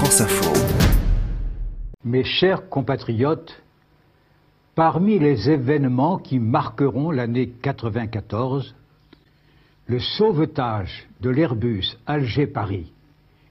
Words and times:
France 0.00 0.22
Info. 0.22 0.50
Mes 2.04 2.24
chers 2.24 2.70
compatriotes, 2.70 3.62
parmi 4.74 5.18
les 5.18 5.50
événements 5.50 6.16
qui 6.16 6.38
marqueront 6.38 7.10
l'année 7.10 7.50
94, 7.60 8.74
le 9.84 10.00
sauvetage 10.00 11.06
de 11.20 11.28
l'Airbus 11.28 11.98
Alger-Paris, 12.06 12.90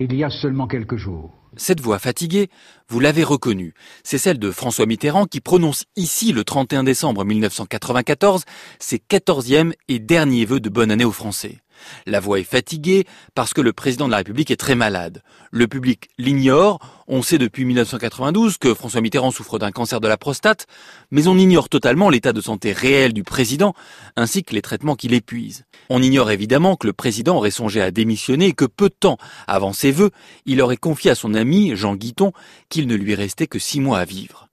il 0.00 0.16
y 0.16 0.24
a 0.24 0.30
seulement 0.30 0.66
quelques 0.66 0.96
jours. 0.96 1.30
Cette 1.56 1.80
voix 1.80 2.00
fatiguée, 2.00 2.50
vous 2.88 2.98
l'avez 2.98 3.22
reconnue. 3.22 3.72
C'est 4.02 4.18
celle 4.18 4.40
de 4.40 4.50
François 4.50 4.86
Mitterrand 4.86 5.26
qui 5.26 5.40
prononce 5.40 5.84
ici 5.94 6.32
le 6.32 6.42
31 6.42 6.82
décembre 6.82 7.24
1994 7.24 8.42
ses 8.80 8.98
quatorzièmes 8.98 9.74
et 9.86 10.00
derniers 10.00 10.46
vœux 10.46 10.58
de 10.58 10.70
bonne 10.70 10.90
année 10.90 11.04
aux 11.04 11.12
Français. 11.12 11.60
La 12.06 12.20
voix 12.20 12.40
est 12.40 12.44
fatiguée 12.44 13.06
parce 13.34 13.54
que 13.54 13.60
le 13.60 13.72
président 13.72 14.06
de 14.06 14.10
la 14.10 14.18
République 14.18 14.50
est 14.50 14.56
très 14.56 14.74
malade. 14.74 15.22
Le 15.50 15.66
public 15.66 16.08
l'ignore. 16.18 16.78
On 17.08 17.22
sait 17.22 17.38
depuis 17.38 17.64
1992 17.64 18.58
que 18.58 18.74
François 18.74 19.00
Mitterrand 19.00 19.30
souffre 19.30 19.58
d'un 19.58 19.70
cancer 19.70 20.00
de 20.00 20.08
la 20.08 20.16
prostate, 20.16 20.66
mais 21.10 21.26
on 21.26 21.36
ignore 21.36 21.68
totalement 21.68 22.08
l'état 22.08 22.32
de 22.32 22.40
santé 22.40 22.72
réel 22.72 23.12
du 23.12 23.22
président 23.22 23.74
ainsi 24.16 24.44
que 24.44 24.54
les 24.54 24.62
traitements 24.62 24.96
qu'il 24.96 25.12
épuise. 25.12 25.64
On 25.90 26.02
ignore 26.02 26.30
évidemment 26.30 26.76
que 26.76 26.86
le 26.86 26.92
président 26.92 27.36
aurait 27.36 27.50
songé 27.50 27.82
à 27.82 27.90
démissionner 27.90 28.46
et 28.46 28.52
que 28.52 28.64
peu 28.64 28.88
de 28.88 28.94
temps 28.98 29.18
avant 29.46 29.72
ses 29.72 29.90
vœux, 29.90 30.10
il 30.46 30.62
aurait 30.62 30.76
confié 30.76 31.10
à 31.10 31.14
son 31.14 31.34
ami 31.34 31.76
Jean 31.76 31.96
Guiton 31.96 32.32
qu'il 32.68 32.86
ne 32.86 32.94
lui 32.94 33.14
restait 33.14 33.46
que 33.46 33.58
six 33.58 33.80
mois 33.80 33.98
à 33.98 34.04
vivre. 34.04 34.48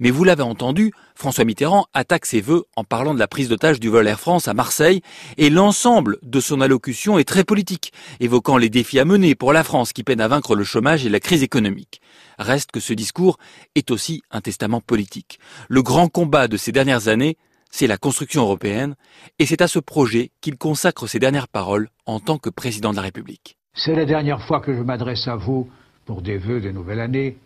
Mais 0.00 0.10
vous 0.10 0.24
l'avez 0.24 0.42
entendu, 0.42 0.92
François 1.14 1.44
Mitterrand 1.44 1.86
attaque 1.94 2.26
ses 2.26 2.40
vœux 2.40 2.64
en 2.76 2.84
parlant 2.84 3.14
de 3.14 3.18
la 3.18 3.28
prise 3.28 3.48
d'otage 3.48 3.80
du 3.80 3.88
vol 3.88 4.06
Air 4.06 4.20
France 4.20 4.48
à 4.48 4.54
Marseille 4.54 5.00
et 5.36 5.50
l'ensemble 5.50 6.18
de 6.22 6.40
son 6.40 6.60
allocution 6.60 7.18
est 7.18 7.28
très 7.28 7.44
politique, 7.44 7.92
évoquant 8.20 8.56
les 8.56 8.70
défis 8.70 8.98
à 8.98 9.04
mener 9.04 9.34
pour 9.34 9.52
la 9.52 9.64
France 9.64 9.92
qui 9.92 10.04
peine 10.04 10.20
à 10.20 10.28
vaincre 10.28 10.54
le 10.54 10.64
chômage 10.64 11.06
et 11.06 11.08
la 11.08 11.20
crise 11.20 11.42
économique. 11.42 12.00
Reste 12.38 12.72
que 12.72 12.80
ce 12.80 12.92
discours 12.92 13.38
est 13.74 13.90
aussi 13.90 14.22
un 14.30 14.40
testament 14.40 14.80
politique. 14.80 15.38
Le 15.68 15.82
grand 15.82 16.08
combat 16.08 16.48
de 16.48 16.56
ces 16.56 16.72
dernières 16.72 17.08
années, 17.08 17.36
c'est 17.70 17.86
la 17.86 17.96
construction 17.96 18.42
européenne 18.42 18.94
et 19.38 19.46
c'est 19.46 19.60
à 19.60 19.68
ce 19.68 19.78
projet 19.78 20.30
qu'il 20.40 20.56
consacre 20.56 21.08
ses 21.08 21.18
dernières 21.18 21.48
paroles 21.48 21.88
en 22.06 22.20
tant 22.20 22.38
que 22.38 22.50
président 22.50 22.90
de 22.90 22.96
la 22.96 23.02
République. 23.02 23.56
C'est 23.74 23.94
la 23.94 24.04
dernière 24.04 24.46
fois 24.46 24.60
que 24.60 24.72
je 24.72 24.80
m'adresse 24.80 25.26
à 25.26 25.34
vous 25.34 25.68
pour 26.04 26.22
des 26.22 26.38
vœux 26.38 26.60
de 26.60 26.70
nouvelle 26.70 27.00
année 27.00 27.36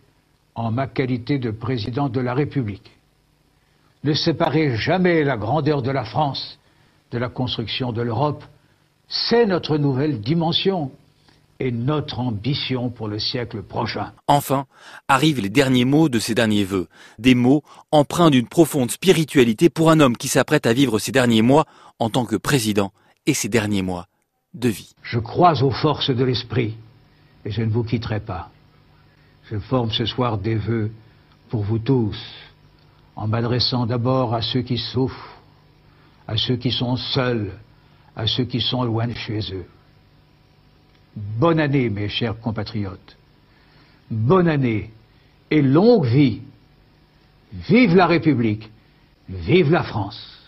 en 0.59 0.71
ma 0.71 0.87
qualité 0.87 1.39
de 1.39 1.51
président 1.51 2.09
de 2.09 2.19
la 2.19 2.33
République. 2.33 2.91
Ne 4.03 4.13
séparez 4.13 4.75
jamais 4.75 5.23
la 5.23 5.37
grandeur 5.37 5.81
de 5.81 5.89
la 5.89 6.03
France 6.03 6.59
de 7.11 7.17
la 7.17 7.29
construction 7.29 7.93
de 7.93 8.01
l'Europe. 8.01 8.43
C'est 9.07 9.45
notre 9.45 9.77
nouvelle 9.77 10.19
dimension 10.19 10.91
et 11.61 11.71
notre 11.71 12.19
ambition 12.19 12.89
pour 12.89 13.07
le 13.07 13.19
siècle 13.19 13.63
prochain. 13.63 14.11
Enfin, 14.27 14.65
arrivent 15.07 15.41
les 15.41 15.49
derniers 15.49 15.85
mots 15.85 16.09
de 16.09 16.19
ces 16.19 16.35
derniers 16.35 16.65
vœux, 16.65 16.87
des 17.19 17.35
mots 17.35 17.63
empreints 17.91 18.29
d'une 18.29 18.47
profonde 18.47 18.91
spiritualité 18.91 19.69
pour 19.69 19.89
un 19.91 20.01
homme 20.01 20.17
qui 20.17 20.27
s'apprête 20.27 20.65
à 20.65 20.73
vivre 20.73 20.99
ses 20.99 21.13
derniers 21.13 21.41
mois 21.41 21.65
en 21.99 22.09
tant 22.09 22.25
que 22.25 22.35
président 22.35 22.91
et 23.25 23.33
ses 23.33 23.49
derniers 23.49 23.81
mois 23.81 24.07
de 24.53 24.67
vie. 24.67 24.93
Je 25.03 25.19
crois 25.19 25.63
aux 25.63 25.71
forces 25.71 26.11
de 26.11 26.23
l'esprit 26.25 26.75
et 27.45 27.51
je 27.51 27.61
ne 27.61 27.71
vous 27.71 27.83
quitterai 27.83 28.19
pas. 28.19 28.51
Je 29.49 29.57
forme 29.57 29.91
ce 29.91 30.05
soir 30.05 30.37
des 30.37 30.55
vœux 30.55 30.91
pour 31.49 31.63
vous 31.63 31.79
tous, 31.79 32.17
en 33.15 33.27
m'adressant 33.27 33.87
d'abord 33.87 34.35
à 34.35 34.41
ceux 34.41 34.61
qui 34.61 34.77
souffrent, 34.77 35.41
à 36.27 36.37
ceux 36.37 36.55
qui 36.55 36.71
sont 36.71 36.95
seuls, 36.95 37.51
à 38.15 38.27
ceux 38.27 38.45
qui 38.45 38.61
sont 38.61 38.83
loin 38.83 39.07
de 39.07 39.15
chez 39.15 39.39
eux. 39.53 39.65
Bonne 41.15 41.59
année, 41.59 41.89
mes 41.89 42.09
chers 42.09 42.39
compatriotes. 42.39 43.17
Bonne 44.11 44.47
année 44.47 44.91
et 45.49 45.61
longue 45.61 46.05
vie. 46.05 46.41
Vive 47.51 47.95
la 47.95 48.05
République. 48.05 48.69
Vive 49.27 49.71
la 49.71 49.83
France. 49.83 50.38